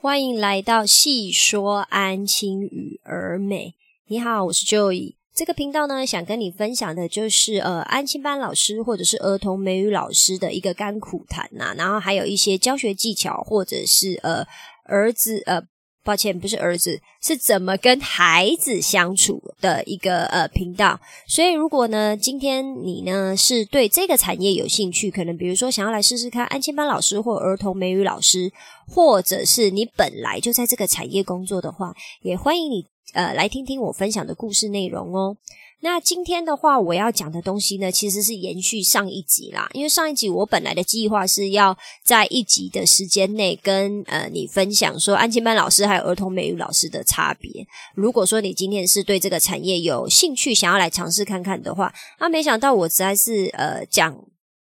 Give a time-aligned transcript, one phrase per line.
[0.00, 3.74] 欢迎来到细说安亲与儿美。
[4.06, 5.16] 你好，我是 Joey。
[5.34, 14.46] 这个频道呢，想跟你分享的就是呃，安亲班老师或者是儿童美语老师的一个甘苦谈呐，然后还有一些教学技巧，或者是呃，
[14.84, 15.64] 儿子呃。
[16.08, 20.98] 抱歉，不是儿子，是怎么跟孩子相处的一个呃频道。
[21.26, 28.50] 所以，如果呢，今天你呢是对这个产业有兴趣，可能比如说想要来试试看安亲班老师或儿童美语老师，
[28.88, 35.36] 或者是你本来就在这个产业工作的话，也欢迎你呃来听听我分享的故事内容哦。
[35.80, 39.70] 那今天的话，我要讲的东西呢，其实是延续上一集啦。
[39.72, 47.64] 因为上一集我本来的计划是要在一集的时间内跟呃你分享说安亲班老师还有儿童美语老师的差别。
[47.94, 54.18] 如果说你今天是对这个产业有兴趣，想要来尝试看看的话，那没想到我实在是呃讲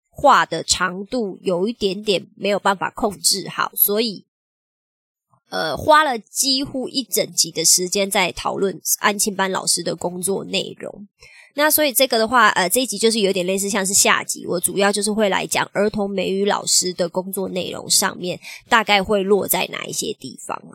[0.10, 4.26] 话的长度有一点点没有办法控制好，所以。
[5.54, 11.08] 呃，花了几乎一整集的时间在讨论安庆班老师的工作内容。
[11.54, 20.74] 那所以这个的话，呃，这一集就是有点类似像是下集，我主要就是会来讲儿童美语老师的工作内容上面大概会落在哪一些地方啊？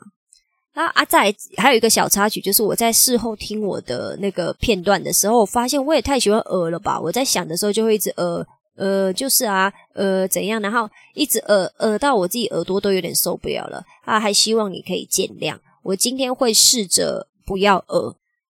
[0.75, 7.01] 啊啊，再还有一个小插曲，就是我在事后听我的那个片段的时候，我发现我也太喜欢鹅了吧？
[7.01, 8.47] 我在想的时候就会一直呃。
[8.79, 10.61] 呃，就是啊，呃，怎样？
[10.63, 14.21] 然后一直呃呃到我自己耳朵都有点受不了了啊！
[14.21, 15.59] 还希望你可以见谅。
[15.83, 18.15] 我今天会试着不要呃，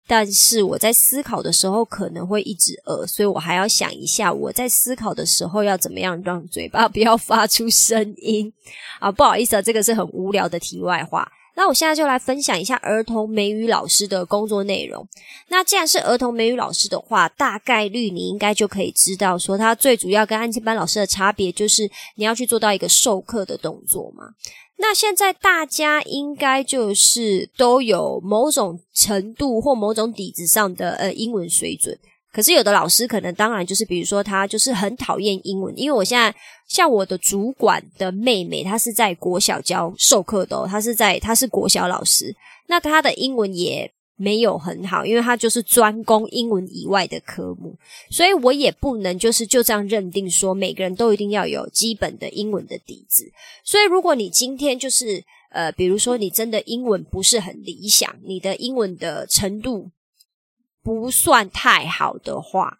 [0.07, 8.53] 但是我在思考的时候可能会一直呃，所以我还要想一下，我在思考的时候要怎么样让嘴巴不要发出声音
[8.99, 9.11] 啊！
[9.11, 11.27] 不好意思啊，这个是很无聊的题外话。
[11.55, 15.07] 那我现在就来分享一下儿童美语老师的工作内容。
[15.49, 24.29] 那既然是儿童美语老师的话，大概率你应该就可以知道，说他最主要跟安静班老师的差别就是你要去做到一个授课的动作嘛。
[24.77, 31.95] 那现在大家应该就是都有某种程度或某种底子上的呃英文水准。
[32.33, 36.33] 可是有的老师可能当然就是，比如说他就是很讨厌英文，因为我现在
[36.65, 42.33] 像我的主管的妹妹，她是在国小教授课的，她是在她是国小老师，
[42.67, 47.75] 那她的英文也没有很好，因为她就是专攻英文以外的科目，
[48.09, 53.29] 所以我也不能就是就这样认定说每个人都一定要有基本的英文的底子。
[53.65, 55.21] 所以如果你今天就是
[55.51, 59.91] 呃，比如说你真的英文不是很理想，你的英文的程度。
[60.81, 62.79] 不算太好的话，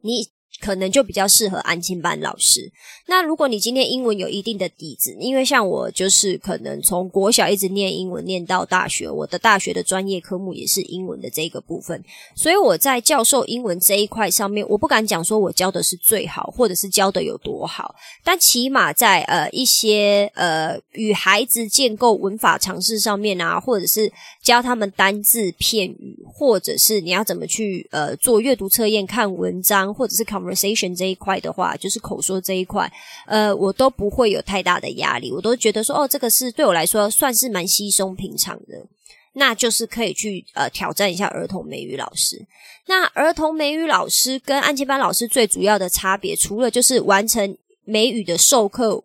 [0.00, 0.33] 你。
[0.60, 2.70] 可能就比较适合安亲班老师。
[3.06, 12.02] 那如果你今天英文有一定的底子，因为像我就是可能从国小一直念英文念到大学，我的大学的专业科目也是英文的这个部分，
[12.34, 24.10] 所以我在教授英文这一块上面，我不敢讲说我教的是最好，或者是教的有多好，但起码在呃一些呃与孩子建构文法常识上面啊，或者是
[24.40, 30.43] 教他们单字片语，或者是你要怎么去呃做阅读测验、看文章，或者是考。
[30.44, 32.92] Conversation 这一块的话，就是口说这一块，
[33.26, 38.86] 呃，我都不会有太大的压力，我都觉得说，哦，这个是对我来说算是蛮稀松平常的，
[39.34, 42.46] 那就是可以去呃挑战一下儿童美语老师。
[42.86, 49.02] 那儿童美语老师跟安吉班老师最主要的差别，除了就是完成美语的授课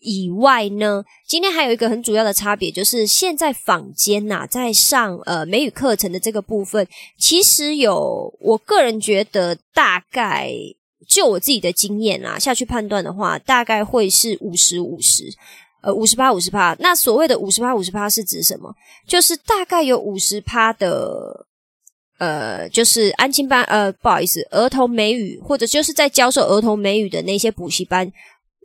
[0.00, 6.88] 以外呢，今天还有一个很主要的差别，就是现在坊间呐，在上呃美语课程的这个部分，
[7.18, 10.52] 其实有我个人觉得大概。
[11.18, 15.24] 就我自己的经验啊，下去判断的话，大概会是五十五十，
[15.82, 16.76] 呃，五十趴五十趴。
[16.78, 18.72] 那所谓的五十趴五十趴是指什么？
[19.04, 21.44] 就是大概有五十趴的，
[22.20, 28.12] 呃，就是安亲班，呃，不好意思，儿童美语或者就是在教授儿童美语的那些补习班，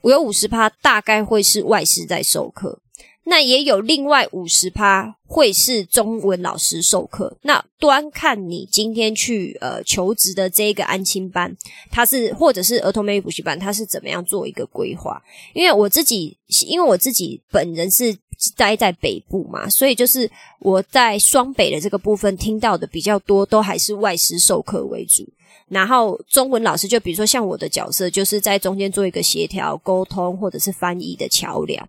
[0.03, 2.82] 我有五十趴，大概会是外师在授课。
[3.25, 7.37] 那也有另外五十趴会是中文老师授课。
[7.43, 11.55] 那端看你今天去呃求职的这个安亲班，
[11.89, 15.21] 它是或者是儿童美语补习班，它是怎么样做一个规划？
[15.53, 18.15] 因为我自己，因为我自己本人是
[18.57, 20.29] 待在北部嘛，所以就是
[20.59, 25.25] 我在双北的这个部分听到的比较多，都还是外师授课为主。
[25.69, 31.87] 然后中文老师就比如说像我的角色，就是在中间做一个协调、沟通或者是翻译的桥梁。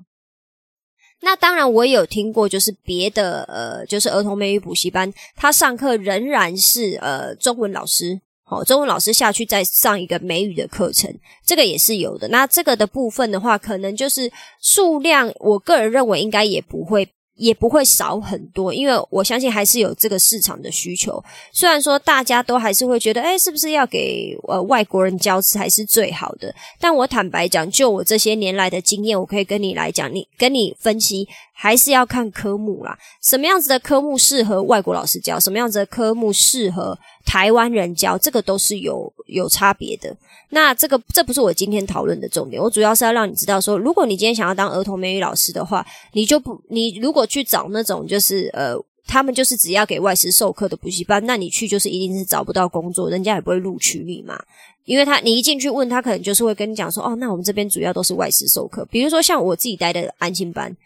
[1.24, 11.12] 那当然，我也有听过，就是别的呃，就是儿童美语补习班，他上课仍然是呃中文老师，好，中文老师下去再上一个美语的课程，
[11.44, 12.28] 这个也是有的。
[12.28, 14.30] 那这个的部分的话，可能就是
[14.60, 21.22] 数量，我个人认为应该也不会也不会少很多，因为我相信还是有这个市场的需求。
[21.52, 26.54] 虽然说大家都还是会觉得，哎，是不是要给呃外国人教才是最好的？
[26.78, 32.98] 但我坦白讲，就我这些年来的经验，我可以跟你来讲，你跟你分析，还是要看科目啦。
[33.22, 35.38] 什么样子的科目适合外国老师教？
[35.38, 38.18] 什么样子的科目适合台湾人教？
[38.18, 40.14] 这个都是有有差别的。
[40.50, 48.76] 那这个这不是我今天讨论的重点，我主要是要让你知道说，如果你今天想要当儿童美语老师的话，你就不你如果去找那种就是呃，
[49.06, 54.40] 他们就是只要给外师授课的补习班，那你去就是一定是找不到工作，人家也不会录取你嘛，
[54.84, 60.76] 因为他你一进去问他，可能就是会跟你讲说，哦，那我们这边主要都是外师授课，比如说像我自己待的安心班、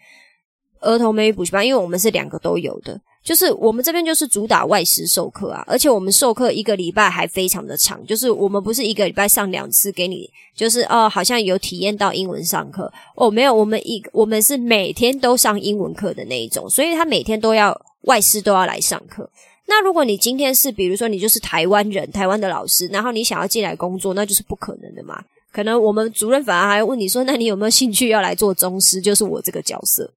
[0.79, 2.99] 儿童美语补习班，因为我们是两个都有的。
[3.21, 19.29] 就是我们这边就是主打外师授课啊，而且我们授课一个礼拜还非常的长，就是我们不是一个礼拜上两次给你，就是哦，好像有体验到英文上课哦，没有，我们一我们是每天都上英文课的那一种，所以他每天都要外师都要来上课。
[19.67, 25.21] 那如果你今天是比如说你就是台湾人，台湾的老师，然后你想要进来工作，那就是不可能的嘛。
[25.51, 29.01] 可能我们主任反而还问你说，那你有没有兴趣要来做中师？
[29.01, 30.09] 就是我这个角色。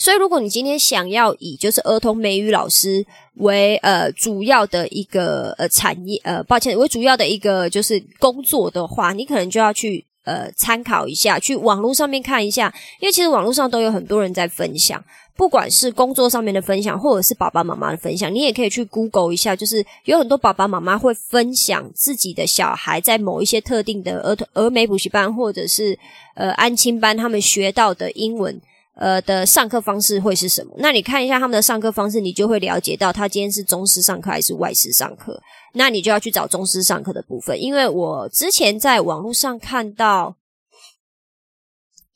[0.00, 3.04] 所以，如果你今天想要以就是儿童美语老师
[3.34, 15.04] 为呃主要的一个呃产业呃，抱歉为主要的一个就是工作的话，你可能就要去呃参考一下，去网络上面看一下，因为其实网络上都有很多人在分享，
[15.36, 25.98] 不管是工作上面的分享，或者是爸爸妈妈的分享，你也可以去 Google 一下，就是有很多爸爸妈妈会分享自己的小孩在某一些特定的儿童儿美补习班或者是
[26.36, 28.60] 呃安亲班，他们学到的英文。
[28.98, 30.72] 呃的上课方式会是什么？
[30.78, 35.40] 那你看一下他们的上课方式，你就会了解到他今天是中师上课还是外师上课。
[35.74, 40.34] 那你就要去找中师上课的部分，因为我之前在网络上看到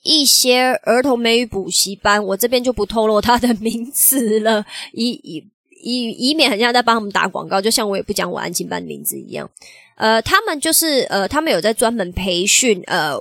[0.02, 5.49] 一些儿童美语补习班，我这边就不透露他的名字了，以以
[5.85, 9.49] 以以免很像在帮他们打广告，就像我也不讲我安亲班名字一样。
[9.96, 13.17] 呃，他们就是呃，他们有在专门培训呃。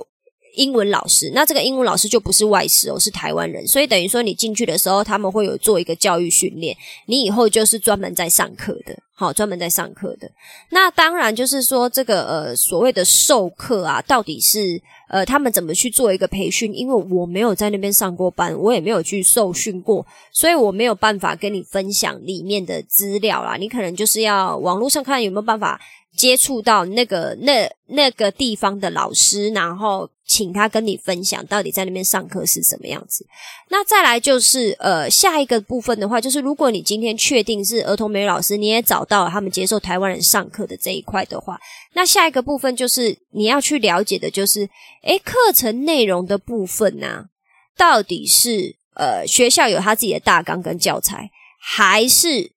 [0.54, 6.76] 英文老师，那这个英文老师就不是外师哦，是台湾人，所以等于说你进去的时候，他们会有做一个教育训练，
[7.06, 10.30] 你以后就是专门在上课的，好，专门在上课的。
[10.70, 16.74] 那当然就是说这个呃所谓的授课啊，到底是呃他们怎么去做一个培训？
[16.74, 23.56] 因为我没有在那边上过班，我也没有去受训过，所以我没有办法跟你分享里面的资料啦。
[23.56, 25.80] 你可能就是要网络上看有没有办法。
[26.22, 33.26] 接触到那个那那个地方的老师，然后请他跟你分享到底在那边上课是什么样子。
[33.70, 41.58] 那再来就是呃下一个部分的话，就是如果你今天确定是儿童美语老师，你也找到了他们接受台湾人上课的这一块的话，
[41.94, 44.70] 那下一个部分就是你要去了解的就是，
[45.02, 47.24] 诶，课程内容的部分呢，
[47.76, 52.52] 到底是呃学校有他自己的大纲跟教材，还是？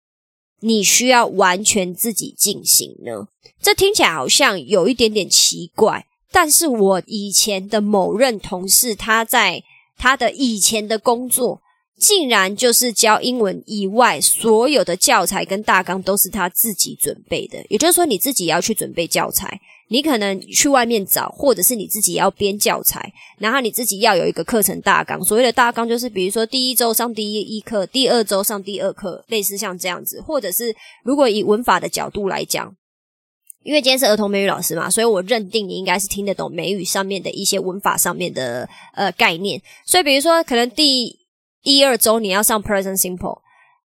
[0.62, 3.28] 你需要完全自己进行呢？
[3.62, 6.06] 这听起来好像有一点点奇怪。
[6.31, 9.63] 但是我以前的某任同事，他在
[9.98, 11.62] 他的以前的工作，
[11.98, 17.66] 竟然就是教英文以外所有的教材跟大纲都是他自己准备的。
[17.69, 19.60] 也就是说，你自己要去准备教材。
[19.88, 25.24] 你可能去外面找，或者是你自己要编教材，然后你自己要有一个课程大纲。
[25.24, 30.20] 所谓的大纲就是，比如说第一周上第一一课，第二周上第二课，类似像这样子。
[30.22, 32.76] 或者是如果以文法的角度来讲，
[33.64, 39.62] 因为今天是儿童美语老师嘛，所以我认定你应该是听得懂美语上面的一些文法上面的呃概念。
[39.86, 41.16] 所以比如说，可能第
[41.64, 43.45] 一二周你要上 present simple。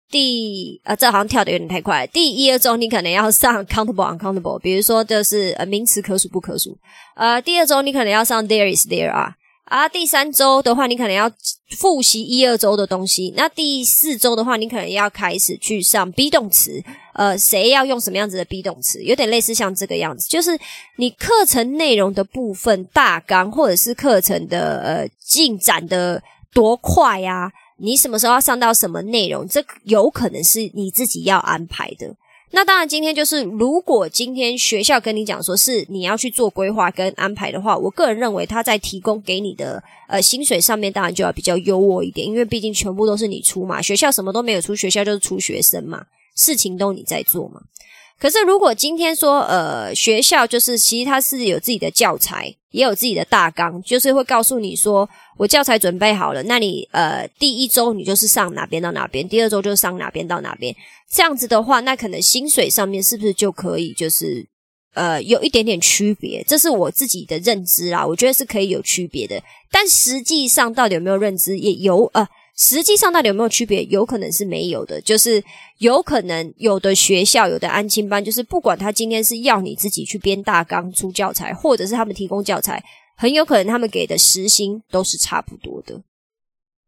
[0.09, 2.07] 第呃，这好像跳的有点太快。
[2.07, 6.77] 第一二周你可能要上 countable uncountable，比如说就是呃名词可数不可数。
[7.15, 9.35] 呃，第二周你可能要上 there is there are。
[9.65, 11.31] 啊，第三周的话你可能要
[11.77, 13.31] 复习一二周的东西。
[13.37, 16.83] 那第四周的话你可能要开始去上 be 动词。
[17.13, 19.03] 呃，谁要用什么样子的 be 动词？
[19.03, 20.57] 有点类似像这个样子，就是
[20.95, 26.19] 你课程内容的部分大纲，或者是课程的呃进展的
[26.51, 27.51] 多快呀？
[27.79, 29.47] 你什么时候要上到什么内容？
[29.47, 32.15] 这有可能是你自己要安排的。
[32.51, 43.79] 那当然，今天就是如果今天学校跟你讲说是你要去做规划跟安排的话，我个人认为他在提供给你的呃薪水上面，当然就要比较优渥一点，因为毕竟全部都是你出嘛。
[43.79, 46.03] 学校什么都没有出，学校就是出学生嘛，
[46.35, 47.61] 事情都你在做嘛。
[48.19, 60.75] 可是，如果今天说，呃，学校就是其实它是有自己的教材，也有自己的大纲，就是会告诉你说，我教材准备好了，那你呃第一周你就是上哪边到哪边，第二周就上哪边到哪边，
[61.09, 64.45] 这样子的话，那可能薪水上面是不是就可以就是
[64.95, 66.43] 呃有一点点区别？
[66.45, 72.27] 这是我自己的认知啦，我觉得是可以有区别的，但实际上到底有没有认知，也有呃。
[72.59, 73.85] 实际上到底有没有区别？
[73.85, 75.41] 有可能是没有的，就是
[75.77, 82.83] 有可能有的学校有的安亲班，就是不管他今天是要你自己去编大纲出教材，或者是他们提供教材，
[83.15, 86.01] 很有可能他们给的时薪都是差不多的。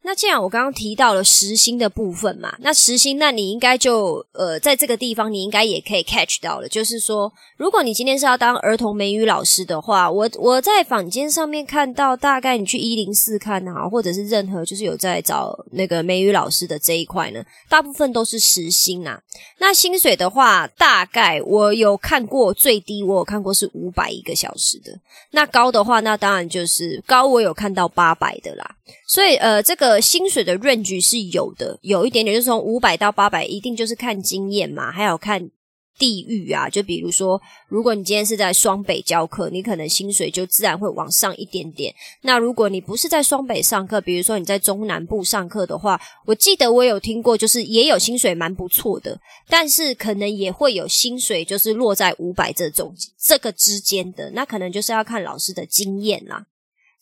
[0.04, 19.22] 那既然我刚刚提到了时薪的部分嘛，那时薪，那你应该就呃，在这个地方你应该也可以 catch 到了，就是说，如果你今天是要当儿童美语老师的话，我我在坊间上面看到，大概你去一零四看啊，或者是任何就是有在找那个美语老师的这一块呢，大部分都是时薪啊。
[19.60, 28.78] 那薪水的话，大概我有看过最低，我有看过是五百一个小时的，那高的话，那当然就是高，我有看到八百的啦。
[29.08, 30.02] 所以呃，这个。
[30.12, 35.50] 薪水的 range 是有的，有一点点，就是从五百到八百，一定就是看经验嘛，还有看
[35.98, 36.68] 地域啊。
[36.68, 41.94] 就比如说，如果你今天是在双北教课，你可能薪水就自然会往上一点点。
[42.24, 49.18] 那如果你不是在双北上课，比如说你在中南部上课的话，我记得我有听过，就是也有薪水蛮不错的，
[49.48, 56.48] 但是可能也会有薪水就是落在五百这种这个之间的，那可能就是要看老师的经验啦。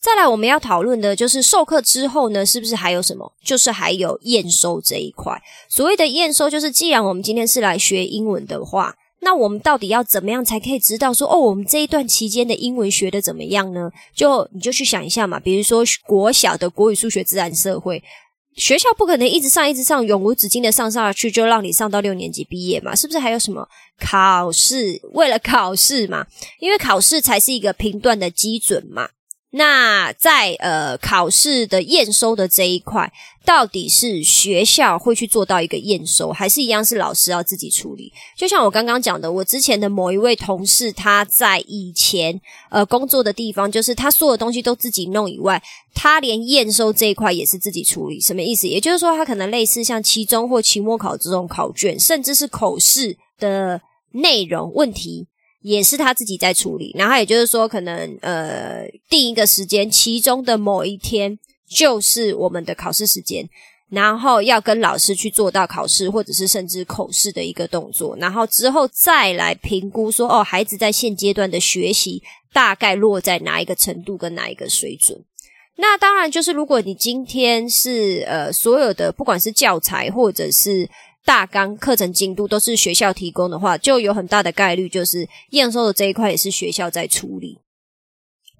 [0.01, 3.33] 再来，我们要讨论的就是授课之后呢，是不是还有什么？
[3.43, 5.37] 就是还有验收这一块。
[5.67, 13.91] 所谓的验收，就是既然我们今天是来学英文的话，那我们到底要怎么样才可以知道说，哦，我们这一段期间的英文学的怎么样呢？
[14.15, 18.01] 就你就去想一下嘛，比如说国小的国语、数学、自然、社会，
[18.55, 22.95] 学校不可能一直上、一直上，永无止境的上上去，就让你上到六年级毕业嘛？
[22.95, 23.67] 是不是还有什么
[23.99, 25.01] 考试？
[25.11, 26.25] 为了考试嘛，
[26.61, 29.09] 因为考试才是一个评断的基准嘛。
[29.51, 33.11] 那在呃考试的验收的这一块，
[33.43, 38.13] 到底是学校会去做到一个验收，还是一样是老师要自己处理？
[38.37, 42.39] 就像我刚刚讲的，我之前的某一位同事，他在以前
[42.69, 45.59] 呃工作的地方，就是他所有东西都自己弄以外，
[45.95, 48.21] 他连验收这一块也是自己处理。
[48.21, 48.67] 什么意思？
[48.67, 55.25] 也就是说，他可能类似像期中或期末考这种考卷，甚至是口试的内容问题。
[55.61, 61.37] 也是他自己在处理，然后也就是说，可能呃定一个时间，其中的某一天
[61.69, 63.45] 就是我们的考试时间，
[63.89, 72.23] 然后要跟老师去做到考试，或者是甚至口试的一个动作，然后之后再来评估说，哦，孩子在现阶段的学习
[72.53, 75.25] 大概落在哪一个程度跟哪一个水准。
[75.75, 80.89] 那当然就是，如果你今天是呃所有的不管是教材或者是。
[81.29, 87.59] 大纲课程进度都是学校提供的话，就有很大的概率就是验收的这一块也是学校在处理。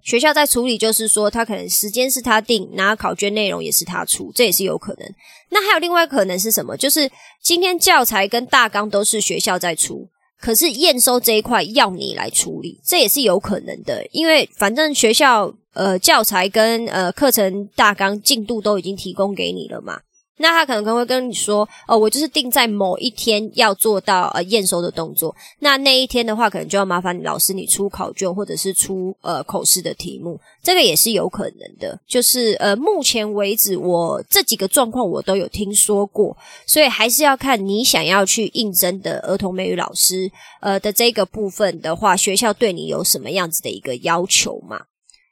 [0.03, 5.15] 学校在处理，就是说他可能时间是他定，然后考卷内容也是他出，这也是有可能。
[5.49, 6.77] 那还有另外可能是什么？
[6.77, 7.09] 就是
[7.41, 10.07] 今天教材跟大纲都是学校在出，
[10.39, 14.05] 可是验收这一块要你来处理，这也是有可能的。
[14.11, 20.01] 因为反正学校呃教材跟呃课程大纲进度都已经提供给你了嘛。
[20.41, 25.35] 那他可能可能会跟你说，哦，我就是定在某一天要做到呃验收的动作。
[25.59, 31.99] 那那一天的话，可能就要麻烦老师你出考卷或者是出呃口试的题目，这个也是有可能的。
[32.07, 40.31] 就是呃，目前为止我这几个状况我都有听说过，所以还是要看你想要去应征的儿童美语老师
[40.61, 44.83] 呃的这个部分的话，学校对你有什么样子的一个要求嘛？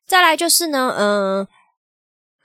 [0.06, 1.48] 再来就是呢，嗯。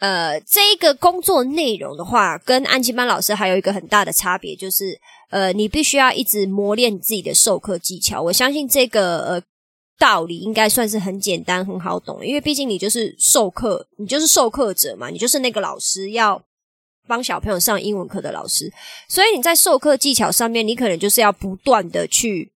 [0.03, 4.99] 呃这个工作内容的话，跟安琪班老师还有一个很大的差别，就是
[5.31, 8.21] 呃，你必须要一直磨练自己的授课技巧。
[8.21, 9.43] 我相信这个呃
[10.01, 16.43] 道理应该算是很简单、很好懂，因为毕竟你就是授课，你就是授课者嘛，你就是那个老师要
[17.07, 18.73] 帮小朋友上英文课的老师，
[19.09, 22.51] 所以你在授课技巧上面，你可能就是要不断的去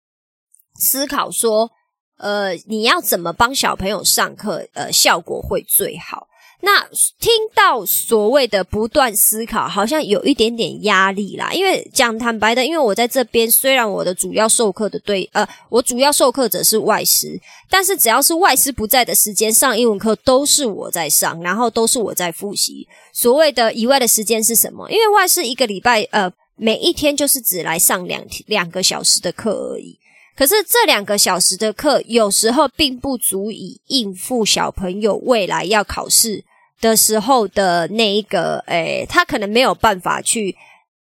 [0.79, 1.69] 思考说，
[2.17, 6.27] 呃，你要怎么帮小朋友上课，呃，效果会最好。
[6.61, 6.81] 那
[7.19, 11.51] 听到所谓的不断思考，好像有一点点压力啦。
[11.53, 22.87] 因为讲坦白的，因为我在这边，虽然我的主要授课的对，呃，我主要授课者是外师，但是只要是外师不在的时间上英文课，都是我在上，然后都是我在复习。
[23.13, 24.89] 所谓的以外的时间是什么？
[24.89, 29.99] 因为外师一个礼拜，呃，每一天就是只来上两两个小时的课而已。
[30.35, 36.43] 可是这两个小时的课，有时候并不足以应付小朋友未来要考试。
[36.81, 40.53] 的时候的那一个，诶，他可能没有办法去，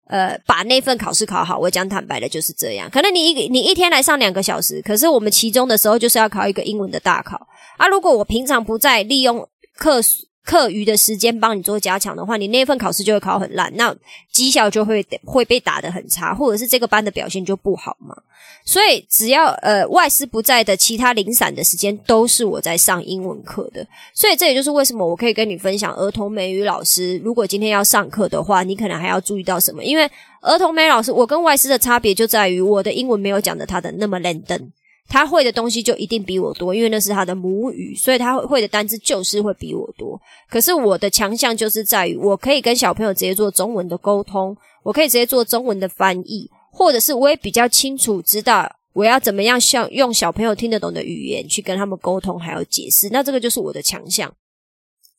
[0.07, 1.59] 呃，把那份考试考好。
[1.59, 2.89] 我讲坦白的就是这样。
[2.89, 7.88] 可能你一你一天来上两个小时，可是我们期中的时候就是要考一个英文的大考啊。
[7.88, 10.01] 如果我平常不在利用课
[10.50, 13.96] 课余的时间帮你做加强的话，你那份考试就会考很烂，那
[14.32, 18.18] 绩效就会会被打得很差，或者是这个班的表现就不好嘛。
[18.65, 23.86] 所以只要呃外师不在的其他零散的时间，都是我在上英文课的。
[24.12, 29.84] 所以这也就是为什么我可以跟你分享，儿童美语老师如果今天要上课的话，你可能还要注意到什么？
[29.84, 30.10] 因为
[30.41, 34.74] 儿童美老师，我跟外师的差别就在于我的英文没有讲的他的那么认真。
[35.10, 40.22] 他会的东西就一定比我多，因为那是他的母语，所以他会的单词就是会比我多。
[40.48, 53.10] 可是我的强项就是在于，我可以跟小朋友直接做中文的沟通，我可以直接做中文的翻译，或者是我也比较清楚知道我要怎么样像用小朋友听得懂的语言去跟他们沟通，还有解释。
[53.12, 54.32] 那这个就是我的强项。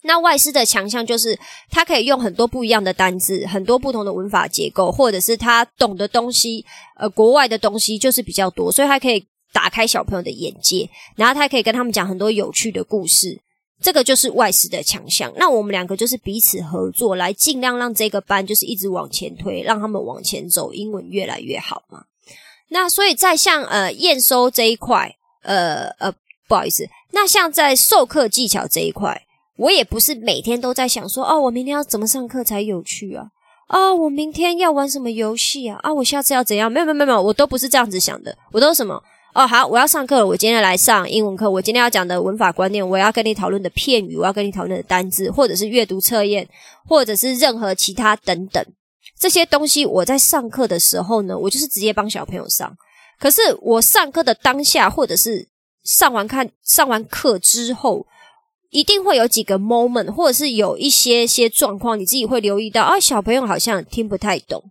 [0.04, 1.37] 那外师的强项就是
[1.68, 6.64] 他可以用很多不一样的单字，很多不同的文法结构，或者是他懂的东西，
[6.97, 9.26] 呃，国外的东西就是比较多，所以他可以。
[9.52, 13.40] 打开小朋友的眼界，然后他可以跟他们讲很多有趣的故事，
[13.83, 15.33] 这个就是外师的强项。
[15.37, 22.04] 那我们两个就是彼此合作，来尽量让这个班就是一直往前推，让他们往前走，英文越来越好嘛。
[22.69, 26.12] 那所以在像呃验收这一块，呃呃
[26.47, 29.26] 不好意思，那像在授课技巧这一块，
[29.57, 33.26] 我也不是每天都在想说，哦，我明天要怎么上课才有趣啊？
[33.66, 35.78] 啊，我明天要玩什么游戏啊？
[35.83, 36.71] 啊，我下次要怎样？
[36.71, 39.00] 没有没有没有，我都不是这样子想的，我都是什么？
[39.32, 40.26] 哦，好，我要上课了。
[40.26, 41.49] 我今天来上英文课。
[41.49, 46.49] 我今天要讲的文法观念，我要跟你讨论的片语，我要跟你讨论的单字，或者是阅读测验，
[46.84, 48.64] 或者是任何其他等等
[49.16, 49.87] 这些东西。
[49.87, 52.76] 我在上课的时候呢，我就是直接帮小朋友上。
[53.20, 55.46] 可是我上课的当下，或者是
[55.84, 58.04] 上完看上完课之后，
[58.70, 64.64] 一定会有几个 moment，或者是有一些些状况，你自己会留意到啊，小朋友好像听不太懂。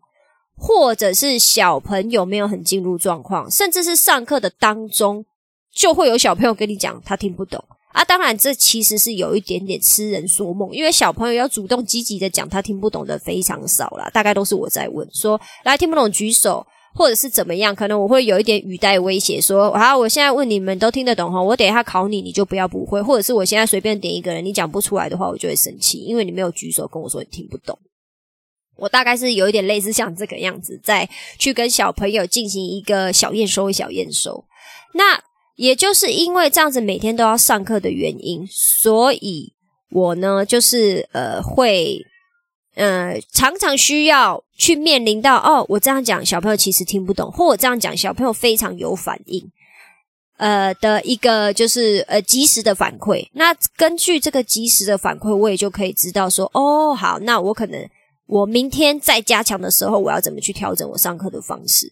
[0.60, 5.25] 或者是小朋友没有很进入状况，甚至是上课的当中，
[5.74, 7.63] 就会有小朋友跟你讲他听不懂
[7.94, 8.04] 啊。
[8.04, 27.80] 当然，这其实是有一点点痴人说梦，因为小朋友要主动积极的讲他听不懂的非常少啦，大概都是我在问说来听不懂举手，或者是怎么样，可能我会有一点语带威胁说啊，我现在问你们都听得懂哈，我等一下考你，你就不要不会，或者是我现在随便点一个人，你讲不出来的话，我就会生气，因为你没有举手跟我说你听不懂。
[28.80, 34.46] 我大概是有一点类似像这个样子，在去跟小朋友进行一个小验收、小验收。
[34.94, 35.22] 那
[35.56, 39.54] 也就是因为这样子每天都要上课的原因，所以
[39.92, 42.00] 我呢就是呃会
[42.76, 49.52] 呃常常需要去面临到哦，我这样讲小朋友其实听不懂，或我这样讲小朋友非常有反应，
[50.38, 53.28] 呃的一个就是呃及时的反馈。
[53.34, 57.88] 那根据这个及时的反馈，我也就可以知道说哦，好，那我可能。
[58.30, 61.92] 我明天再加强的时候，我要怎么去调整我上课的方式？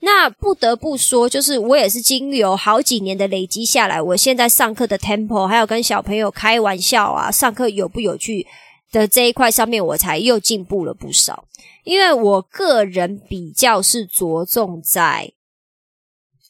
[0.00, 8.46] 那不得不说，就是我也是经由好几年的累积下来，我现在上课的 tempo，还有跟小朋友开玩笑啊，上课有不有趣
[8.90, 11.46] 的这一块上面，我才又进步了不少。
[11.84, 15.32] 因为我个人比较是着重在，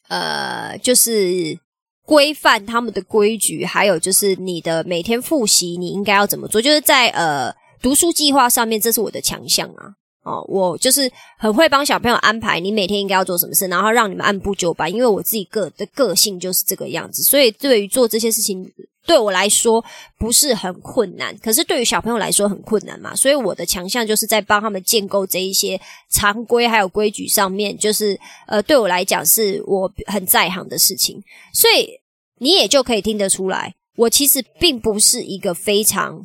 [0.08, 1.58] 呃，就是
[2.04, 7.52] 规范他们的规矩，还有就是你的每天复习你应该要怎么做，就是在呃。
[7.84, 9.92] 读书计划上面，这是我的强项啊！
[10.22, 14.90] 哦，我就是很会帮小朋友安排你每天应该要做什么事，然后让你们按部就班。
[14.90, 18.66] 因为我自己个的个性就是这个样子，所以对于做这些事情，
[19.04, 19.84] 对我来说
[20.18, 21.36] 不是很困难。
[21.42, 25.78] 可是对于小朋友来说很困难嘛，所以我的强项就是在帮他们建构这一些
[26.10, 31.22] 常规还有规矩上面，就是呃，对我来讲是我很在行的事情。
[31.52, 31.90] 所以
[32.38, 36.24] 你也就可以听得出来，我其实并不是一个非常。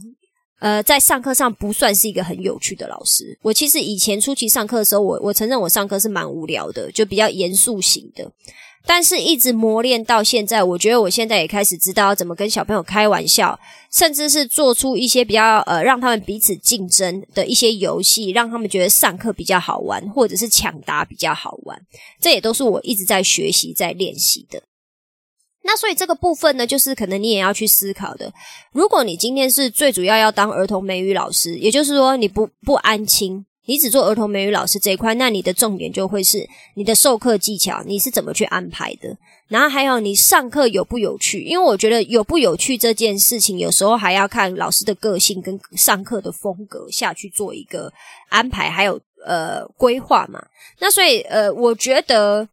[0.60, 3.38] 呃，在上课上不算是一个很有趣的老师。
[3.42, 8.30] 我其实以前初期上课的时候，我我承认我上课是蛮无聊的，就比较严肃型的。
[8.86, 13.60] 但是一直磨练到现在，我觉得我现在也开始知道怎么跟小朋友开玩笑，
[13.92, 21.80] 甚至是做出一些比较呃让他们彼此竞争的一些游戏，让他们觉得上课比较好玩，或者是抢答比较好玩。
[22.20, 24.64] 这也都是我一直在学习、在练习的。
[25.62, 28.32] 那所以这个部分呢，就是可能你也要去思考的。
[28.72, 39.16] 如果你今天是最主要要当儿童美语老师，也就是说你不不安亲，你只做儿童美语老师这一块，那你的重点就会是你的授课技巧，你是怎么去安排的？
[39.50, 41.42] 然后还有你上课有不有趣？
[41.42, 47.92] 因为我觉得有不有趣这件事情，有时候还要看老师的个性跟上课的风格下去做一个
[48.30, 50.42] 安排，还有呃规划嘛。
[50.80, 52.48] 那所以呃，我觉得。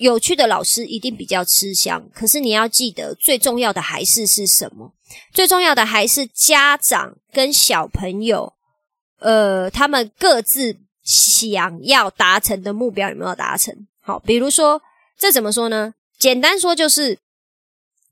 [0.00, 4.94] 有趣的老师一定比较吃香，可是你要记得，最重要的还是是什么？
[5.34, 8.54] 最重要的还是家长跟小朋友，
[9.18, 13.86] 呃，他们各自想要达成的目标有没有达成？
[14.00, 14.80] 好，比如说，
[15.18, 15.92] 这怎么说呢？
[16.18, 17.18] 简单说就是，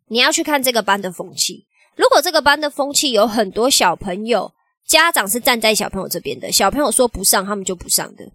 [0.09, 1.67] 你要去看这个班的风气。
[1.97, 4.53] 如果这个班的风气有很多小朋友，
[4.87, 8.31] 家长是站在小朋友这边的，小朋友说不上，他们就不上的，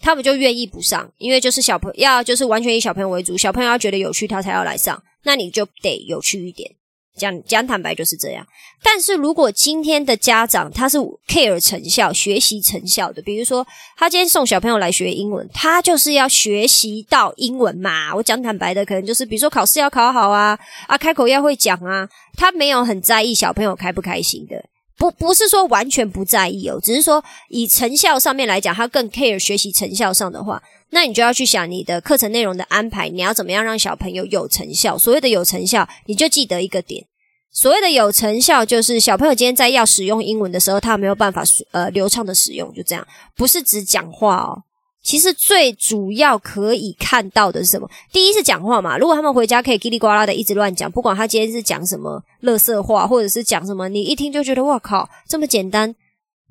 [0.00, 6.70] 他们就愿意不上，因为就是小朋友要就是完全以小朋友为主，小朋友要觉得有趣，他才要来上，那你就得有趣一点。
[7.16, 8.46] 讲讲坦白就是这样，
[8.80, 18.14] 但是如果今天的家长他是 care 成效、学习成效的，比如说他今天送小朋友来学英文，他就是要学习到英文嘛。
[18.14, 20.56] 我讲坦白的，可能就是比如说考试要考好啊，
[20.86, 24.64] 啊开口要会讲啊，他没有很在意小朋友开不开心的，
[24.98, 30.60] 不不是说完全不在意哦，只是说以成效上面来讲，他更 care 学习成效上的话。
[30.90, 34.96] 那你就要去想你的课程内容的安排，你要怎么样让小朋友有成效？
[34.98, 37.04] 所谓的有成效，你就记得一个点，
[37.52, 43.06] 所谓的有成效，就是小朋友今天在要使用英文的时候，他没有办法呃流畅的使用，就这样，
[43.36, 44.62] 不是只讲话哦。
[45.08, 47.88] 其实最主要可以看到的是什么？
[48.12, 55.94] 第一是讲话嘛，如果他们回家可以叽里呱啦的一直乱讲，不管他今天是讲什么乐色话，或者是讲什么，你一听就觉得哇靠，这么简单。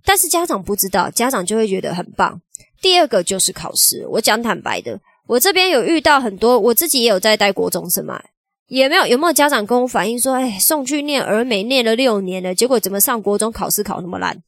[0.04, 2.42] 但是家长不知道，家长就会觉得很棒。
[2.82, 8.20] 第二个就是考试，我讲坦白的，我这边有遇到很多，我自己也有在带国中生嘛，
[8.70, 14.42] 也没有有没有家长跟我反映说，哎，送去念儿美念了六年了，结果怎么上国中考试考那么烂？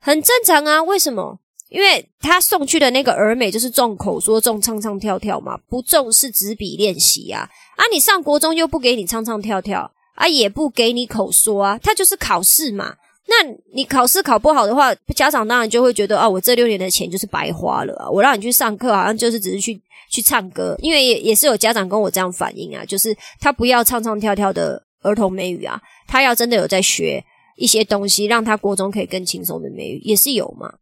[0.00, 1.40] 很正常啊，为什么？
[1.68, 7.48] 因为他送去的那个儿美就是重口说、重唱唱跳跳嘛，不重视纸笔练习啊。
[7.76, 12.94] 啊，你上国中又不给你唱唱跳跳啊，也不给你口说啊，他就是考试嘛。
[13.28, 13.34] 那
[13.74, 18.08] 你考试考不好的话，家长当然就会觉得啊，我这六年的钱就是白花了啊！
[18.08, 27.24] 我让你去上课，好像就是只是去去唱歌，因为也也是有家长跟我这样反映啊，就是他不要唱唱跳跳的儿童美语啊，他要真的有在学
[27.56, 30.72] 一些东西，让他国中可以更轻松的美语也是有嘛。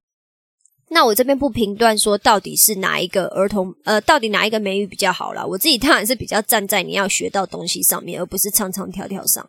[0.94, 9.44] 那我这边不评断说到底是哪一个儿童呃，到底哪一个美语比较好啦，我自己当然是比较站在你要学到东西上面，而不是唱唱跳跳上。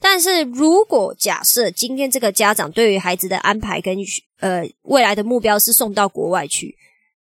[0.00, 3.98] 但是如果假设今天这个家长对于孩子的安排跟
[4.38, 6.76] 呃未来的目标是送到国外去，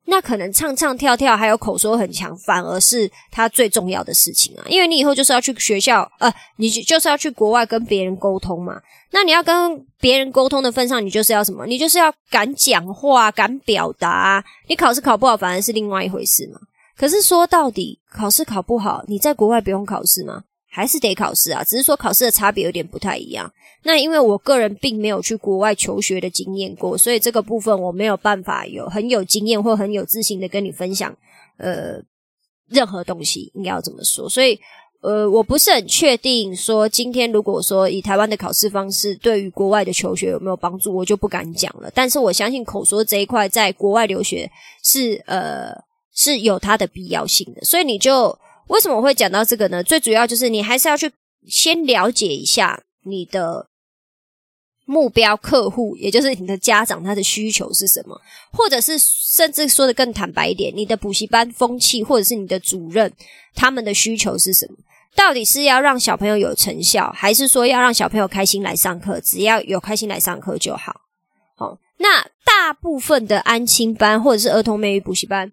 [0.10, 4.66] 那可能唱唱跳跳还有口说很强，反而是他最重要的事情啊！
[4.68, 8.82] 因为你以后就是要去学校，呃，你就是要去国外跟别人沟通嘛。
[9.12, 11.66] 那你要跟别人沟通的份上，你就是要什么？
[11.66, 14.44] 你就是要敢讲话、敢表达。
[14.68, 16.60] 你考试考不好，反而是另外一回事嘛。
[16.98, 20.44] 可是说到底，考试考不好，你在国外不用考试吗？
[20.72, 23.52] 还是得考试啊，只是说考试的差别有点不太一样。
[23.84, 31.16] 那因为我个人并没有去国外求学的经验过，所以这个部分我没有办法有很有经验或很有自信的跟你分享。
[31.58, 32.02] 呃，
[32.68, 34.30] 任何东西应该要怎么说？
[34.30, 34.60] 所以，
[35.02, 41.90] 呃，我不是很确定说今天如果说以台湾的考试方式对于国外的求学有没有帮助，我就不敢讲了。
[41.96, 44.52] 但是我相信口说这一块在国外留学
[44.84, 45.74] 是呃
[46.14, 48.38] 是有它的必要性的，所以你就。
[48.70, 49.84] 为什么我会讲到这个呢？
[49.84, 51.12] 最主要就是你还是要去
[51.48, 53.68] 先了解一下你的
[54.86, 58.20] 目标客户，也就是你的家长他的需求是什么，
[58.52, 63.14] 或者是甚至说的更坦白一点，你的补习班风气，或者是你的主任
[63.54, 64.78] 他们的需求是什么？
[65.16, 69.20] 到底是要让小朋友有成效，还是说要让小朋友开心来上课？
[69.20, 71.02] 只要有开心来上课就好。
[71.56, 75.52] 好，那大部分的安亲班或者是儿童美语补习班。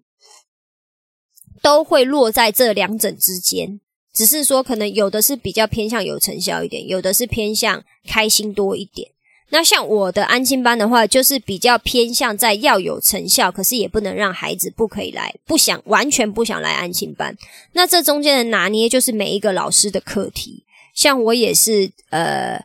[1.61, 3.79] 都会落在这两者之间，
[4.13, 9.09] 只是说可能有的是比较偏向有成效一点，有的是偏向开心多一点。
[9.49, 17.33] 那像我的安心班的话，就是比较偏向在要有成效，可是也不能让孩子不可以来，不想完全不想来安心班。
[17.71, 20.65] 那这中间的拿捏，就是每一个老师的课题。
[20.93, 22.61] 像我也是呃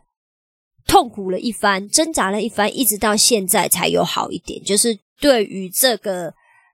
[0.85, 4.61] 痛苦了一番，挣扎了一番，一直到现在才有好一点。
[4.63, 6.33] 就是对于这个。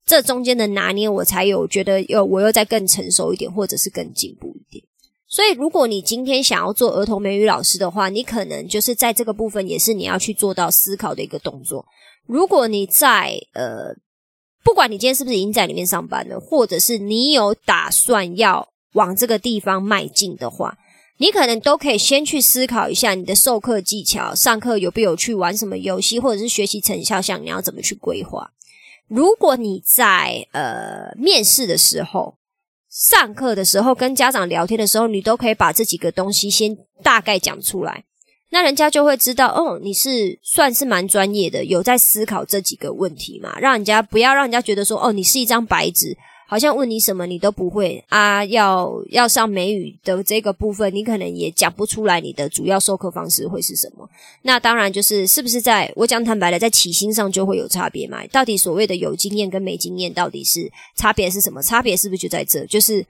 [0.09, 4.83] 这中间的拿捏，我才有觉得，又我又再更成熟一点，或者是更进步一点。
[5.27, 11.85] 所以，如果你今天想要做儿童美语老师的话，你可能就是在这个部分，也是你要去做到思考的一个动作。
[12.25, 13.93] 如果你在呃，
[14.63, 20.75] 不管你今天是不是已经在里面上班了，或者是你有打算要往这个地方迈进的话，
[21.19, 28.49] 你可能都可以先去思考一下你的授课技巧，上课有没有去玩什么游戏，或者是学习成效上你要怎么去规划。
[29.09, 32.35] 如果你在呃面试的时候、
[32.89, 38.03] 上课的时候、跟家长聊天的时候，你都可以把这几个东西先大概讲出来，
[38.51, 46.17] 那人家就会知道哦，你是算是蛮专业的，有在思考这几个问题嘛，让人家不要让人家觉得说哦，你是一张白纸。
[46.49, 48.43] 好像问你什么你都不会啊！
[48.45, 52.19] 要要上美语的这个部分，你可能也讲不出来。
[52.19, 54.09] 你的主要授课方式会是什么？
[54.41, 58.25] 那当然就是是不是在我讲坦白的，在起薪上就会有差别嘛？
[58.31, 61.61] 到底所谓的有经验跟没经验，到底是差别是什么？
[61.61, 62.65] 差别是不是就在这？
[62.65, 63.05] 就是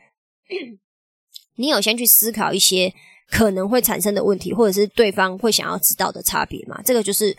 [1.56, 2.94] 你有先去思考一些
[3.32, 6.82] 可能会产生的问题，或者是对方会想要知道的差别嘛？
[6.84, 7.34] 这个就是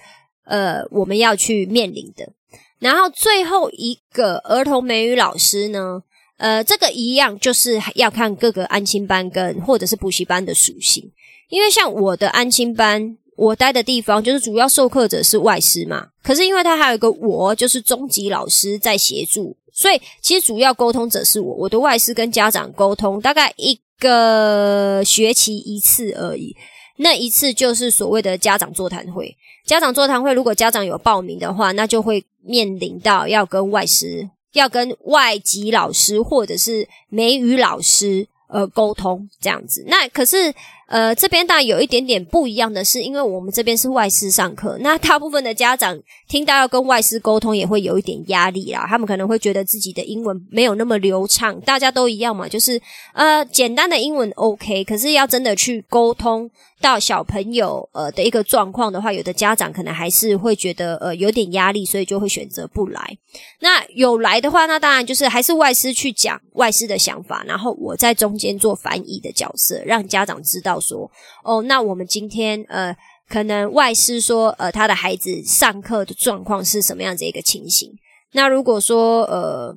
[0.46, 2.32] 呃我们要去面临的。
[2.80, 6.02] 然后最后一个儿童美语老师呢，
[6.38, 11.12] 呃，这个一样就是要看各个安亲班跟或者是补习班的属性，
[11.50, 26.56] 因为像我的安亲班，我待的地方就是主要授课者是外师嘛，可是因为他还有一个我，就是中级老师在协助，所以其实主要沟通者是我，我的外师跟家长沟通大概一个学期一次而已，
[27.00, 29.36] 那一次就是所谓的家长座谈会。
[29.64, 39.84] 家长座谈会，如果家长有报名的话，那就会面临到要跟外师、要跟外籍老师或者是美语老师呃沟通这样子。
[39.86, 40.54] 那可是。
[40.90, 45.96] 呃，这边当然有一点点不一样的是，因为我们这边是外师上课，那大部分的家长
[46.28, 48.84] 听到要跟外师沟通，也会有一点压力啦。
[48.88, 52.82] 他们可能会觉得自己的英文没有那么流畅，大家都一样嘛，就是
[53.14, 56.50] 呃简单的英文 OK，可是要真的去沟通
[56.80, 63.16] 到小朋友呃的一个状况的话，有的家长可能还是会觉得呃有点压力，所以就会选择不来。
[63.60, 70.79] 那有来的话，那当然就是还是外师去讲外师的想法，然后我在中间做翻译的角色，让家长知道。
[70.80, 71.10] 说
[71.44, 72.96] 哦，那我们今天呃，
[73.28, 77.92] 可能外师说呃，他的孩子上课的状况是什么样子一个情形？
[78.32, 79.76] 那如果说呃，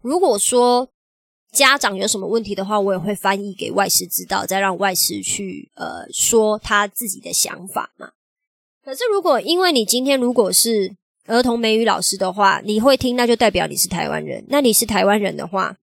[0.00, 0.88] 如果说
[1.52, 8.10] 家长有什么问题的话，我也会翻译给外师知道，再让外师去呃说他自己的想法嘛。
[8.84, 10.94] 可是如果因为你今天如果是
[11.26, 14.44] 儿童美语老师的话，你会听，那就代表你是台湾人。
[14.48, 15.76] 那你是台湾人的话。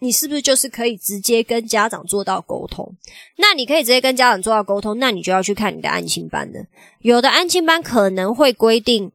[0.00, 2.94] 你是不是就是可以直接跟家长做到沟通？
[3.36, 6.64] 那你可以直接跟家长做到沟通，那你就要去看你的安亲班的。
[7.00, 9.10] 有的安亲班可能会规定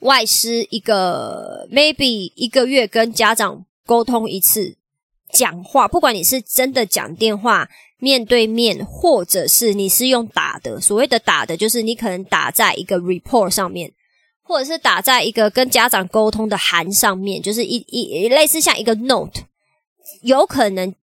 [0.00, 4.76] 外师一个 maybe 一个月跟家长沟通一次
[5.32, 10.80] 讲话，不管你是真的讲电话面对面，或者是你是用打的。
[10.80, 13.92] 所谓的打的，就是你可能打在一个 report 上面，
[14.42, 19.42] 或者是打在一个跟家长沟通的函上面，就是一一类似像一个 note。
[20.22, 20.94] 有可能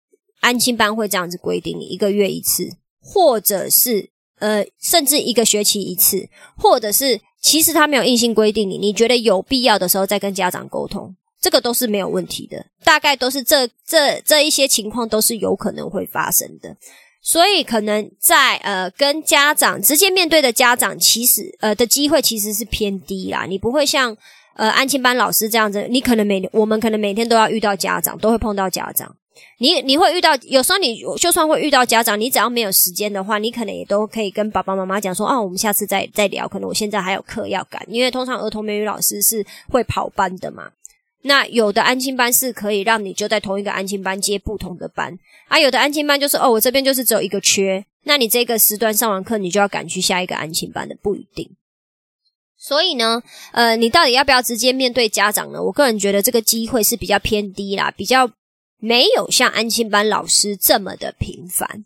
[0.41, 12.67] 安亲班会这样子规定你一个月一次，或者是呃，甚至一个学期一次，或者是其实他没有硬性规定你，你觉得有必要的时候再跟家长沟通，这个都是没有问题的。
[12.85, 16.77] 大概都是这这这一些情况都是有可能会发生的，
[17.23, 24.17] 所以可能在呃跟家长直接面对的家长，其实呃的机会其实是偏低啦，你不会像。
[24.57, 29.15] 呃，安亲班老师这样子，你可能每我们可能每天都要遇到家长，都会碰到家长。
[29.59, 36.47] 你你会遇到，有时候你就算会遇到家长，你只要没有时间的话，你可能也都可以跟爸爸妈妈讲说啊，我们下次再再聊。
[36.47, 40.71] 可能我现在还有课要赶，因为通常儿童美语老师是会跑班的嘛。
[41.23, 51.51] 那有的安亲班是可以让你就在同一个安亲班接不同的班，啊，有的安亲班就是哦，我这边就是只有一个缺，那你这个时段上完课，你就要赶去下一个安亲班的，不一定。
[52.67, 53.23] 所以呢，
[53.53, 55.63] 呃，你到底要不要直接面对家长呢？
[55.63, 58.31] 我个人觉得这个机会是比较偏低啦，比较
[58.79, 61.85] 没有像安心班老师这么的频繁。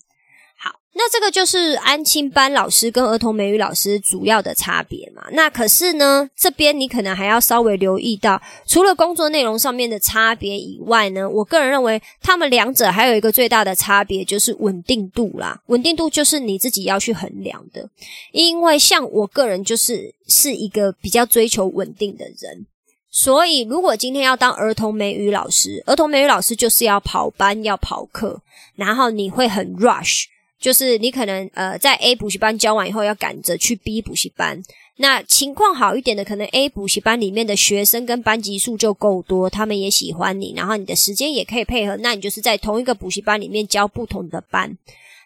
[0.94, 5.22] 那这个就是安亲班老师跟儿童美语老师主要的差别嘛？
[5.30, 15.60] 那可是呢，这边你可能还要稍微留意到，除了工作内容上面的差别以外呢，我个人认为他们两者还有一个最大的差别就是稳定度啦。
[15.66, 17.88] 稳定度就是你自己要去衡量的，
[18.32, 22.66] 因为像我个人就是是一个比较追求稳定的人，
[23.08, 28.40] 所以如果今天要当儿童美语老师，儿童美语老师就是要跑班要跑课，
[28.74, 30.24] 然后你会很 rush。
[30.60, 34.60] 就是你可能呃在 A 补习班教完以后要赶着去 B 补习班，
[34.96, 44.76] 那情况好一点的，可能 A 补习班里面的学生跟班级数就够多，他们也喜欢你，然后你的时间也可以配合，那你就是在同一个补习班里面教不同的班。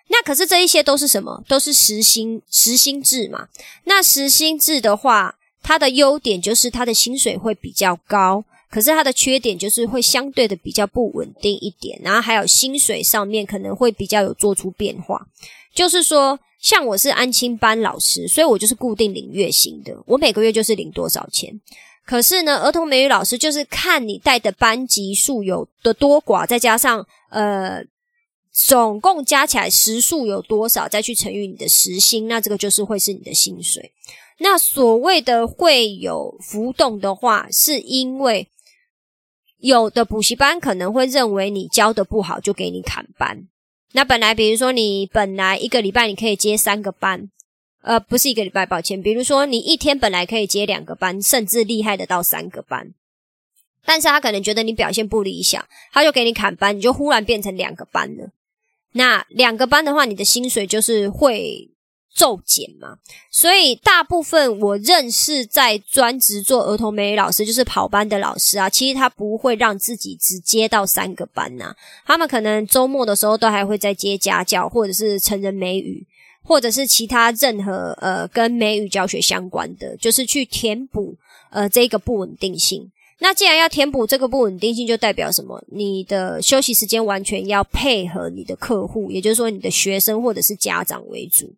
[0.09, 1.43] 那可是这一些都是什么？
[1.49, 3.49] 都是实薪实薪制嘛。
[3.85, 8.45] 那实薪制的话，它的优点就是它的薪水会比较高。
[8.73, 15.27] 可是它的缺点就是会相对的比较不稳定一点，然后还有薪水上面可能会比较有做出变化。
[15.75, 21.61] 就是说，像我是安亲班老师，所以我就是固定领月薪的，我每个月就是领多少钱。
[22.07, 27.85] 可是呢，儿童美语老师就是看你带的班级数有的多寡，再加上呃
[28.51, 33.93] 总共加起来时数有多少，再去乘以你的时薪，那这个就是会是你的薪水。
[34.39, 38.49] 那所谓的会有浮动的话，是因为。
[39.63, 43.47] 有的补习班可能会认为你教的不好，就给你砍班。
[43.93, 47.31] 那本来，比如说你本来一个礼拜你可以接三个班，
[47.83, 49.01] 呃，不是一个礼拜，抱歉。
[49.01, 52.93] 比如说你一天本来可以接两个班，甚至厉害的到三个班，
[53.85, 58.31] 但是他可能觉得你表现不理想，他就给你砍班，你就忽然变成两个班了。
[58.95, 61.71] 那两个班的话，你的薪水就是会
[62.15, 62.99] 骤减嘛。
[63.31, 71.75] 所以大部分我认识在专职做儿童美语老师，就是跑班的老师啊，其实他不会让自己只接到三个班呐。
[72.05, 76.07] 他们可能周末的时候都还会再接家教，或者是成人美语，
[76.43, 81.15] 或者是其他任何呃跟美语教学相关的，就是去填补
[81.51, 82.91] 呃这个不稳定性。
[83.19, 85.63] 那既然要填补这个不稳定性，就代表什么？
[85.69, 91.49] 你的休息时间完全要配合你的客户，也就是说你的学生或者是家长为主。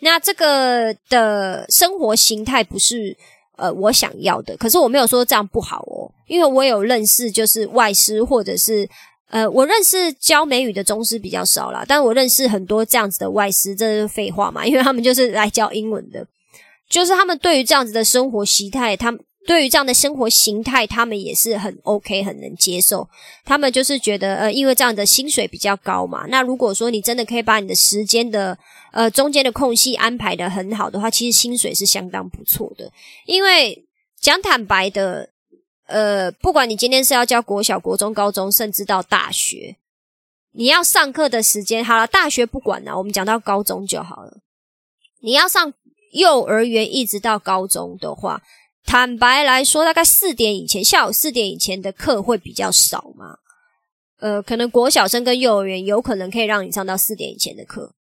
[0.00, 3.16] 那这个的生活形态不是
[3.56, 8.88] 呃我想要的，可是我没有说这样不好哦，因为我有认识就是外师或者是
[9.28, 16.26] 呃我认识教美语的宗师比较少啦，但我认识很多这样子的外师，这是废话嘛，因为他们就是来教英文的，
[16.88, 19.20] 就是他们对于这样子的生活习态，他们。
[19.46, 23.08] 对于这样的生活形态，他们也是很 OK，很能接受。
[23.42, 26.26] 他们就是觉得，呃，因为这样的薪水比较高嘛。
[26.28, 28.56] 那如果说你真的可以把你的时间的
[28.92, 32.92] 呃中间的空隙安排的很好的话，其实薪水是相当不错的。
[33.24, 33.86] 因为
[34.20, 35.30] 讲坦白的，
[35.86, 39.76] 呃，不管你今天是要教国小、国中、高中，甚至到大学，
[40.52, 44.36] 你要上课的时间好了，大学不管了，我们讲到高中就好了。
[45.22, 45.72] 你要上
[46.12, 48.42] 幼儿园一直到高中的话。
[48.84, 53.36] 坦白来说，大概四点以前，下午四点以前的课会比较少嘛。
[54.18, 57.94] 呃，可能国小生跟幼儿园有可能可以让你上到四点以前的课。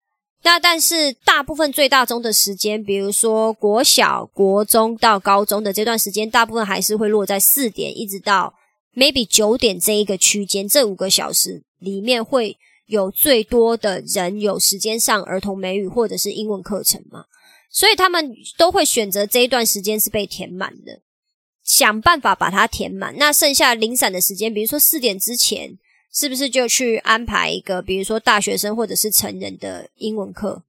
[0.43, 8.53] 那但是大部分最大中的时间，比如说国小、国中到高中的这段时间，大部分还是会落在四点一直到
[8.95, 10.67] maybe 九点这一个区间。
[10.67, 17.25] 这五个小时里面会有最多的人有时间上儿童美语或者是英文课程嘛。
[17.69, 21.01] 所以他们都会选择这一段时间是被填满的，
[21.63, 23.15] 想办法把它填满。
[23.17, 25.77] 那剩下零散的时间，比如说四点之前，
[26.13, 30.63] 是不是就去安排一个，比如说大学生或者是成人的英文课？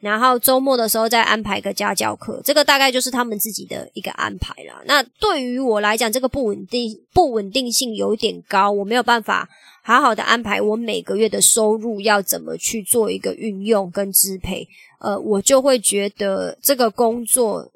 [0.00, 4.82] 然后周末的时候再安排一个家教课，这个大概就是他们自己的一个安排了。
[4.84, 9.48] 那对于我来讲，这个不稳定、不稳定性有点高，我没有办法
[9.86, 14.66] 好好的安排我每个月的收入要怎么去做一个运用跟支配。
[14.98, 17.70] 呃，我就会觉得这个工作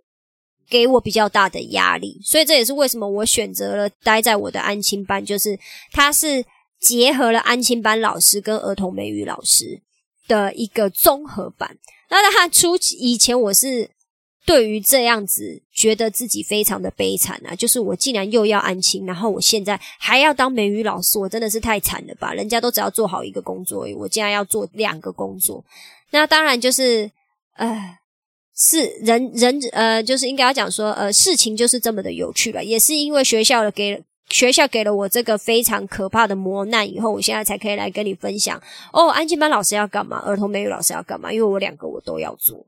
[0.71, 5.59] 给我比较大的压力，所以这也是为什么我选择了待在我的安亲班，就是
[5.92, 6.42] 它是
[6.81, 9.83] 结合了安亲班老师跟儿童美语老师
[10.27, 11.77] 的一个综合版。
[12.09, 13.90] 那他初以前我是
[14.48, 22.32] 对于这样子觉得自己非常的悲惨啊，就是我竟然又要安亲，然后我现在还要当美语老师，我真的是太惨了吧？
[22.32, 25.62] 人家都只要做好一个工作，我竟然要做两个工作。
[26.12, 27.11] 那当然就是，
[27.56, 27.98] 呃，
[28.56, 32.64] 是人人呃，就是应该要讲说，呃，事情就是这么的有趣了。
[32.64, 38.58] 也是因为学校的给学校给了我这个非常可怕的磨难以后，我现在才可以来跟你分享。
[38.94, 40.16] 哦，安静班老师要干嘛？
[40.20, 41.30] 儿童美语老师要干嘛？
[41.30, 42.64] 因为我两个我都要做。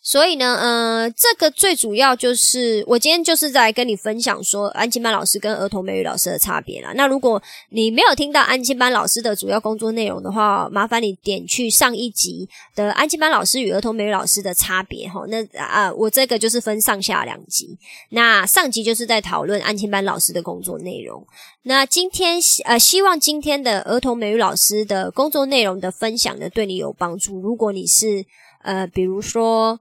[0.00, 6.92] 所以呢，呃，这个最主要就是我今天就是在跟你分享说安亲班老师跟儿童美语老师的差别啦。
[6.94, 15.24] 那如果你没有听到安亲班老师的主要工作内容的话，麻烦你点去上一集的安亲班老师与儿童美语老师的差别哈。
[15.28, 17.76] 那啊，我这个就是分上下两集。
[18.10, 21.26] 那上集就是在讨论安亲班老师的工作内容。
[21.64, 27.40] 那今天呃，希望今天的儿童美语老师的工作内容的分享呢，对你有帮助。
[27.40, 28.24] 如果你是
[28.62, 29.80] 呃，比如说。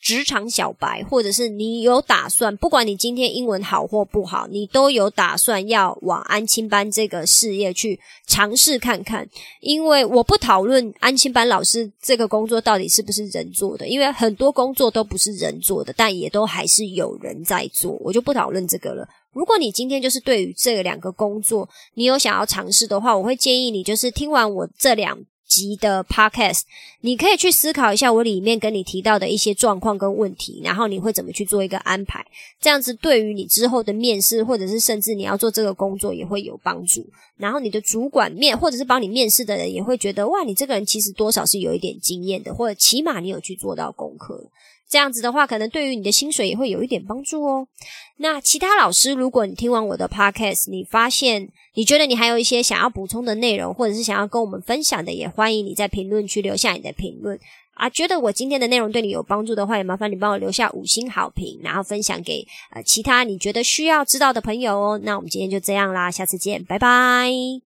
[0.00, 9.28] 职场小白，或者是你有打算，不管你今天英文好或不好，你都有打算要往安亲班这个事业去尝试看看。
[9.60, 19.08] 因为我不讨论安亲班老师这个工作到底是不是人做的，因为很多工作都不是人做的，但也都还是有人在做，我就不讨论这个了。
[19.32, 25.18] 如果你今天就是对于这两个工作你有想要尝试的话，我会建议你就是听完我这两。
[25.48, 26.60] 级的 podcast，
[27.00, 32.24] 你可以去思考一下我里面跟你提到的一些状况跟问题，然后你会怎么去做一个安排？
[32.60, 37.04] 这样子对于你之后的面试，或者是甚至你要做这个工作也会有帮助。
[37.36, 44.50] 然后你的主管面，或者是帮你面试的人也会觉得，哇，你这个人其实多少是有一点经验的，或者起码你有去做到功课。
[44.88, 47.68] 这样子的话，可能对于你的薪水也会有一点帮助哦。
[48.16, 57.38] 那其他老师，如果你听完我的 podcast，你发现你觉得你还有一些想要补充的内容，或者是想要跟我们分享的，也欢迎你在评论区留下你的评论
[57.74, 57.88] 啊。
[57.90, 65.00] 觉得我今天的内容对你有帮助的话，也麻烦你帮我留下五星好评，然后分享给呃其他你觉得需要知道的朋友哦。
[65.04, 67.67] 那我们今天就这样啦，下次见，拜拜。